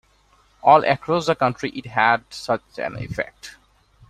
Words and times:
All 0.63 0.83
across 0.83 1.27
the 1.27 1.35
country, 1.35 1.69
it 1.75 1.85
had 1.85 2.23
such 2.33 2.63
an 2.79 2.95
effect. 2.97 3.57